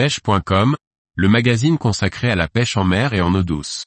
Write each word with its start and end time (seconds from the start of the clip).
pêche.com, 0.00 0.76
le 1.14 1.28
magazine 1.28 1.76
consacré 1.76 2.30
à 2.30 2.34
la 2.34 2.48
pêche 2.48 2.78
en 2.78 2.84
mer 2.84 3.12
et 3.12 3.20
en 3.20 3.34
eau 3.34 3.42
douce. 3.42 3.84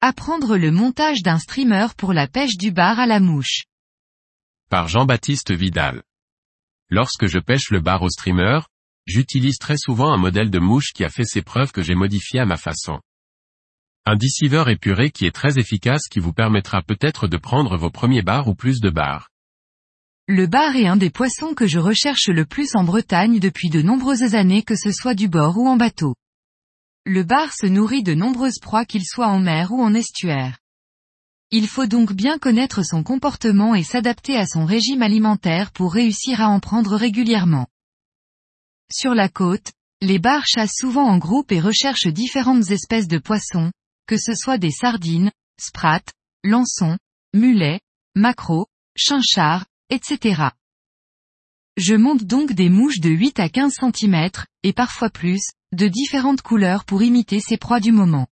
Apprendre 0.00 0.56
le 0.56 0.72
montage 0.72 1.22
d'un 1.22 1.38
streamer 1.38 1.86
pour 1.96 2.12
la 2.12 2.26
pêche 2.26 2.56
du 2.56 2.72
bar 2.72 2.98
à 2.98 3.06
la 3.06 3.20
mouche. 3.20 3.62
Par 4.70 4.88
Jean-Baptiste 4.88 5.52
Vidal. 5.52 6.02
Lorsque 6.88 7.26
je 7.26 7.38
pêche 7.38 7.70
le 7.70 7.78
bar 7.78 8.02
au 8.02 8.08
streamer, 8.08 8.58
j'utilise 9.06 9.58
très 9.58 9.76
souvent 9.76 10.12
un 10.12 10.18
modèle 10.18 10.50
de 10.50 10.58
mouche 10.58 10.92
qui 10.92 11.04
a 11.04 11.08
fait 11.08 11.22
ses 11.22 11.42
preuves 11.42 11.70
que 11.70 11.84
j'ai 11.84 11.94
modifié 11.94 12.40
à 12.40 12.44
ma 12.44 12.56
façon. 12.56 13.00
Un 14.06 14.16
deceiver 14.16 14.64
épuré 14.68 15.10
qui 15.10 15.26
est 15.26 15.34
très 15.34 15.58
efficace 15.58 16.08
qui 16.08 16.20
vous 16.20 16.32
permettra 16.32 16.82
peut-être 16.82 17.28
de 17.28 17.36
prendre 17.36 17.76
vos 17.76 17.90
premiers 17.90 18.22
bars 18.22 18.48
ou 18.48 18.54
plus 18.54 18.80
de 18.80 18.88
bars. 18.88 19.28
Le 20.26 20.46
bar 20.46 20.74
est 20.76 20.86
un 20.86 20.96
des 20.96 21.10
poissons 21.10 21.54
que 21.54 21.66
je 21.66 21.78
recherche 21.78 22.28
le 22.28 22.46
plus 22.46 22.76
en 22.76 22.84
Bretagne 22.84 23.40
depuis 23.40 23.68
de 23.68 23.82
nombreuses 23.82 24.34
années 24.34 24.62
que 24.62 24.76
ce 24.76 24.90
soit 24.92 25.14
du 25.14 25.28
bord 25.28 25.58
ou 25.58 25.68
en 25.68 25.76
bateau. 25.76 26.14
Le 27.04 27.24
bar 27.24 27.52
se 27.52 27.66
nourrit 27.66 28.02
de 28.02 28.14
nombreuses 28.14 28.58
proies 28.60 28.84
qu'il 28.84 29.04
soit 29.04 29.28
en 29.28 29.40
mer 29.40 29.72
ou 29.72 29.82
en 29.82 29.92
estuaire. 29.92 30.58
Il 31.50 31.66
faut 31.66 31.86
donc 31.86 32.12
bien 32.12 32.38
connaître 32.38 32.84
son 32.84 33.02
comportement 33.02 33.74
et 33.74 33.82
s'adapter 33.82 34.36
à 34.36 34.46
son 34.46 34.64
régime 34.64 35.02
alimentaire 35.02 35.72
pour 35.72 35.92
réussir 35.92 36.40
à 36.40 36.48
en 36.48 36.60
prendre 36.60 36.94
régulièrement. 36.94 37.66
Sur 38.92 39.14
la 39.14 39.28
côte, 39.28 39.72
les 40.00 40.18
bars 40.18 40.46
chassent 40.46 40.76
souvent 40.78 41.06
en 41.06 41.18
groupe 41.18 41.52
et 41.52 41.60
recherchent 41.60 42.06
différentes 42.06 42.70
espèces 42.70 43.08
de 43.08 43.18
poissons, 43.18 43.72
que 44.10 44.16
ce 44.16 44.34
soit 44.34 44.58
des 44.58 44.72
sardines, 44.72 45.30
sprats, 45.56 46.02
lançons, 46.42 46.98
mulets, 47.32 47.78
maquereaux, 48.16 48.66
chinchards, 48.96 49.66
etc. 49.88 50.48
Je 51.76 51.94
monte 51.94 52.24
donc 52.24 52.52
des 52.52 52.70
mouches 52.70 52.98
de 52.98 53.08
8 53.08 53.38
à 53.38 53.48
15 53.48 53.72
cm, 53.72 54.30
et 54.64 54.72
parfois 54.72 55.10
plus, 55.10 55.42
de 55.70 55.86
différentes 55.86 56.42
couleurs 56.42 56.84
pour 56.84 57.04
imiter 57.04 57.38
ces 57.38 57.56
proies 57.56 57.78
du 57.78 57.92
moment. 57.92 58.26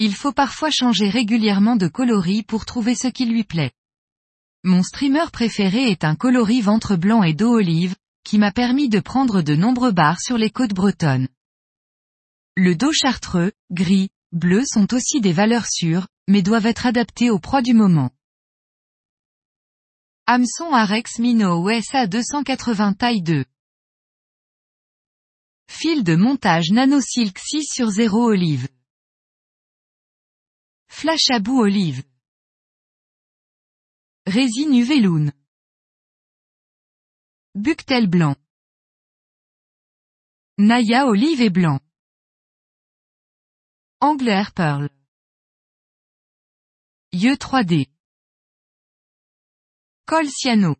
Il 0.00 0.12
faut 0.12 0.32
parfois 0.32 0.72
changer 0.72 1.08
régulièrement 1.08 1.76
de 1.76 1.86
coloris 1.86 2.42
pour 2.42 2.66
trouver 2.66 2.96
ce 2.96 3.06
qui 3.06 3.26
lui 3.26 3.44
plaît. 3.44 3.70
Mon 4.64 4.82
streamer 4.82 5.30
préféré 5.32 5.88
est 5.88 6.02
un 6.02 6.16
coloris 6.16 6.62
ventre 6.62 6.96
blanc 6.96 7.22
et 7.22 7.32
dos 7.32 7.54
olive, 7.54 7.94
qui 8.24 8.38
m'a 8.38 8.50
permis 8.50 8.88
de 8.88 8.98
prendre 8.98 9.40
de 9.40 9.54
nombreux 9.54 9.92
bars 9.92 10.20
sur 10.20 10.36
les 10.36 10.50
côtes 10.50 10.74
bretonnes. 10.74 11.28
Le 12.56 12.74
dos 12.74 12.92
chartreux, 12.92 13.52
gris, 13.70 14.10
bleu 14.32 14.62
sont 14.64 14.94
aussi 14.94 15.20
des 15.20 15.32
valeurs 15.32 15.66
sûres, 15.66 16.06
mais 16.28 16.42
doivent 16.42 16.66
être 16.66 16.86
adaptés 16.86 17.30
aux 17.30 17.38
proies 17.38 17.62
du 17.62 17.74
moment. 17.74 18.10
Hameçon 20.26 20.72
Arex 20.72 21.18
Mino 21.18 21.68
USA 21.68 22.06
280 22.06 22.94
taille 22.94 23.22
2. 23.22 23.44
Fil 25.68 26.04
de 26.04 26.14
montage 26.14 26.70
NanoSilk 26.70 27.38
6 27.38 27.64
sur 27.64 27.90
0 27.90 28.26
olive. 28.26 28.68
Flash 30.88 31.30
à 31.30 31.40
bout 31.40 31.60
olive. 31.60 32.02
Résine 34.26 34.74
UV. 34.74 35.32
Buctel 37.56 38.06
blanc. 38.06 38.36
Naya 40.58 41.06
olive 41.06 41.40
et 41.40 41.50
blanc. 41.50 41.80
Angler 44.02 44.44
Pearl. 44.54 44.88
Yeux 47.12 47.34
3D. 47.34 47.88
Col 50.06 50.26
cyano. 50.26 50.76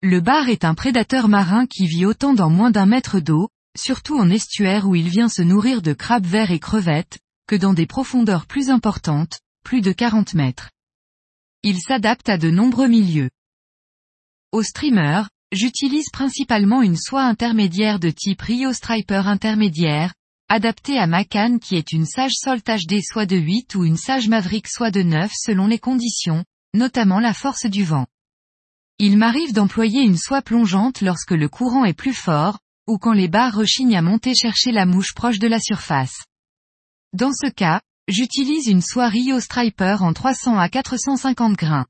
Le 0.00 0.20
bar 0.20 0.48
est 0.48 0.64
un 0.64 0.74
prédateur 0.74 1.28
marin 1.28 1.66
qui 1.66 1.86
vit 1.86 2.06
autant 2.06 2.32
dans 2.32 2.48
moins 2.48 2.70
d'un 2.70 2.86
mètre 2.86 3.20
d'eau, 3.20 3.50
surtout 3.76 4.18
en 4.18 4.30
estuaire 4.30 4.88
où 4.88 4.94
il 4.94 5.10
vient 5.10 5.28
se 5.28 5.42
nourrir 5.42 5.82
de 5.82 5.92
crabes 5.92 6.24
verts 6.24 6.52
et 6.52 6.58
crevettes, 6.58 7.18
que 7.46 7.54
dans 7.54 7.74
des 7.74 7.86
profondeurs 7.86 8.46
plus 8.46 8.70
importantes, 8.70 9.40
plus 9.62 9.82
de 9.82 9.92
40 9.92 10.32
mètres. 10.32 10.70
Il 11.62 11.82
s'adapte 11.82 12.30
à 12.30 12.38
de 12.38 12.48
nombreux 12.48 12.88
milieux. 12.88 13.28
Au 14.52 14.62
streamer, 14.62 15.24
j'utilise 15.52 16.08
principalement 16.10 16.80
une 16.80 16.96
soie 16.96 17.24
intermédiaire 17.24 18.00
de 18.00 18.08
type 18.08 18.40
Rio 18.40 18.72
Striper 18.72 19.24
intermédiaire, 19.26 20.14
adaptée 20.50 20.98
à 20.98 21.06
ma 21.06 21.24
canne 21.24 21.60
qui 21.60 21.76
est 21.76 21.92
une 21.92 22.04
Sage 22.04 22.34
Salt 22.34 22.64
HD 22.64 23.00
soie 23.02 23.24
de 23.24 23.36
8 23.36 23.76
ou 23.76 23.84
une 23.84 23.96
Sage 23.96 24.28
Maverick 24.28 24.66
soie 24.68 24.90
de 24.90 25.02
9 25.02 25.30
selon 25.32 25.68
les 25.68 25.78
conditions, 25.78 26.44
notamment 26.74 27.20
la 27.20 27.32
force 27.32 27.66
du 27.66 27.84
vent. 27.84 28.06
Il 28.98 29.16
m'arrive 29.16 29.52
d'employer 29.52 30.02
une 30.02 30.18
soie 30.18 30.42
plongeante 30.42 31.02
lorsque 31.02 31.30
le 31.30 31.48
courant 31.48 31.84
est 31.84 31.94
plus 31.94 32.12
fort, 32.12 32.58
ou 32.88 32.98
quand 32.98 33.12
les 33.12 33.28
barres 33.28 33.54
rechignent 33.54 33.96
à 33.96 34.02
monter 34.02 34.34
chercher 34.34 34.72
la 34.72 34.86
mouche 34.86 35.14
proche 35.14 35.38
de 35.38 35.46
la 35.46 35.60
surface. 35.60 36.24
Dans 37.12 37.32
ce 37.32 37.48
cas, 37.48 37.80
j'utilise 38.08 38.66
une 38.66 38.82
soie 38.82 39.08
Rio 39.08 39.38
Striper 39.38 39.98
en 40.00 40.12
300 40.12 40.58
à 40.58 40.68
450 40.68 41.54
grains. 41.54 41.86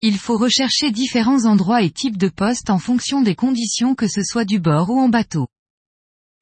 Il 0.00 0.16
faut 0.16 0.38
rechercher 0.38 0.92
différents 0.92 1.44
endroits 1.44 1.82
et 1.82 1.90
types 1.90 2.18
de 2.18 2.28
postes 2.28 2.70
en 2.70 2.78
fonction 2.78 3.20
des 3.20 3.34
conditions 3.34 3.96
que 3.96 4.06
ce 4.06 4.22
soit 4.22 4.44
du 4.44 4.60
bord 4.60 4.90
ou 4.90 5.00
en 5.00 5.08
bateau. 5.08 5.48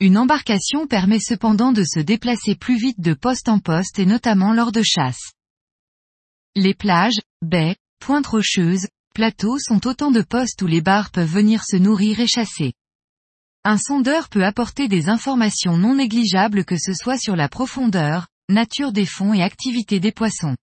Une 0.03 0.17
embarcation 0.17 0.87
permet 0.87 1.21
cependant 1.21 1.73
de 1.73 1.85
se 1.85 2.01
déplacer 2.01 2.55
plus 2.55 2.79
vite 2.79 3.01
de 3.01 3.13
poste 3.13 3.51
en 3.51 3.59
poste 3.59 3.99
et 3.99 4.07
notamment 4.07 4.55
lors 4.55 4.73
de 4.73 4.83
chasse. 4.83 5.33
Les 6.57 6.73
plages, 6.73 7.21
baies, 7.43 7.77
pointes 7.99 8.29
rocheuses, 8.29 8.89
plateaux 9.15 9.59
sont 9.59 9.87
autant 9.87 10.11
de 10.11 10.23
postes 10.23 10.63
où 10.63 10.67
les 10.67 10.81
barres 10.81 11.11
peuvent 11.11 11.31
venir 11.31 11.65
se 11.65 11.77
nourrir 11.77 12.19
et 12.19 12.27
chasser. 12.27 12.73
Un 13.63 13.77
sondeur 13.77 14.31
peut 14.31 14.43
apporter 14.43 14.89
des 14.89 15.11
informations 15.11 15.77
non 15.77 15.97
négligeables 15.97 16.65
que 16.65 16.79
ce 16.79 16.95
soit 16.95 17.19
sur 17.19 17.37
la 17.37 17.51
profondeur, 17.51 18.27
nature 18.49 18.93
des 18.93 19.05
fonds 19.05 19.35
et 19.35 19.43
activité 19.43 20.01
des 20.01 20.13
poissons. 20.13 20.57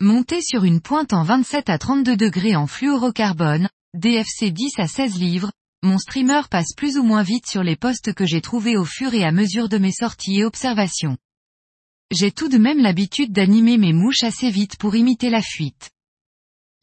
Monté 0.00 0.40
sur 0.42 0.62
une 0.62 0.80
pointe 0.80 1.12
en 1.12 1.24
27 1.24 1.68
à 1.68 1.76
32 1.76 2.16
degrés 2.16 2.54
en 2.54 2.68
fluorocarbone, 2.68 3.68
DFC 3.94 4.52
10 4.52 4.78
à 4.78 4.86
16 4.86 5.18
livres, 5.18 5.50
mon 5.82 5.98
streamer 5.98 6.42
passe 6.48 6.74
plus 6.76 6.96
ou 6.96 7.02
moins 7.02 7.24
vite 7.24 7.46
sur 7.46 7.64
les 7.64 7.76
postes 7.76 8.14
que 8.14 8.24
j'ai 8.24 8.40
trouvés 8.40 8.76
au 8.76 8.84
fur 8.84 9.14
et 9.14 9.24
à 9.24 9.32
mesure 9.32 9.68
de 9.68 9.78
mes 9.78 9.90
sorties 9.90 10.38
et 10.38 10.44
observations. 10.44 11.16
J'ai 12.12 12.30
tout 12.30 12.48
de 12.48 12.58
même 12.58 12.78
l'habitude 12.78 13.32
d'animer 13.32 13.78
mes 13.78 13.92
mouches 13.92 14.22
assez 14.22 14.50
vite 14.50 14.76
pour 14.76 14.94
imiter 14.94 15.28
la 15.28 15.42
fuite. 15.42 15.90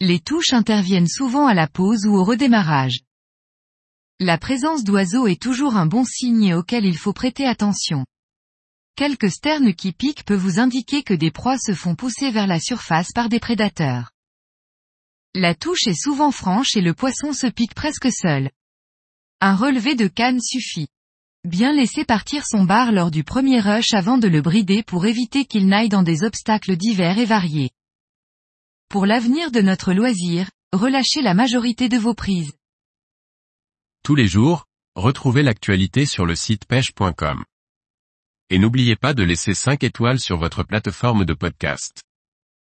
Les 0.02 0.20
touches 0.20 0.54
interviennent 0.54 1.08
souvent 1.08 1.48
à 1.48 1.54
la 1.54 1.68
pause 1.68 2.06
ou 2.06 2.16
au 2.16 2.24
redémarrage. 2.24 3.00
La 4.20 4.38
présence 4.38 4.84
d'oiseaux 4.84 5.28
est 5.28 5.42
toujours 5.42 5.78
un 5.78 5.86
bon 5.86 6.04
signe 6.04 6.54
auquel 6.54 6.84
il 6.86 6.98
faut 6.98 7.14
prêter 7.14 7.46
attention. 7.46 8.06
Quelques 8.98 9.32
sternes 9.32 9.74
qui 9.74 9.94
piquent 9.94 10.26
peut 10.26 10.36
vous 10.36 10.60
indiquer 10.60 11.04
que 11.04 11.14
des 11.14 11.32
proies 11.32 11.58
se 11.58 11.74
font 11.74 11.96
pousser 11.96 12.32
vers 12.32 12.48
la 12.48 12.60
surface 12.60 13.14
par 13.14 13.30
des 13.30 13.40
prédateurs. 13.40 14.12
La 15.36 15.56
touche 15.56 15.88
est 15.88 16.02
souvent 16.02 16.32
franche 16.32 16.76
et 16.76 16.82
le 16.82 16.94
poisson 16.94 17.32
se 17.32 17.48
pique 17.48 17.76
presque 17.76 18.12
seul. 18.12 18.50
Un 19.42 19.56
relevé 19.56 19.96
de 19.96 20.08
canne 20.08 20.42
suffit. 20.42 20.90
Bien 21.46 21.72
laisser 21.72 22.04
partir 22.04 22.46
son 22.46 22.66
bar 22.66 22.92
lors 22.92 23.10
du 23.10 23.24
premier 23.24 23.62
rush 23.62 23.94
avant 23.94 24.18
de 24.18 24.28
le 24.28 24.42
brider 24.42 24.84
pour 24.84 25.06
éviter 25.06 25.46
qu'il 25.46 25.68
n'aille 25.68 25.88
dans 25.88 26.04
des 26.04 26.26
obstacles 26.26 26.76
divers 26.76 27.18
et 27.18 27.24
variés. 27.24 27.72
Pour 28.90 29.06
l'avenir 29.06 29.50
de 29.52 29.62
notre 29.62 29.94
loisir, 29.94 30.50
relâchez 30.74 31.22
la 31.22 31.34
majorité 31.34 31.88
de 31.88 31.98
vos 31.98 32.14
prises. 32.14 32.52
Tous 34.04 34.16
les 34.16 34.28
jours, 34.28 34.66
retrouvez 34.96 35.42
l'actualité 35.42 36.06
sur 36.06 36.26
le 36.26 36.36
site 36.36 36.66
pêche.com. 36.66 37.46
Et 38.50 38.60
n'oubliez 38.60 38.98
pas 38.98 39.14
de 39.14 39.24
laisser 39.24 39.54
5 39.54 39.86
étoiles 39.86 40.20
sur 40.20 40.38
votre 40.38 40.64
plateforme 40.64 41.24
de 41.24 41.34
podcast. 41.34 42.02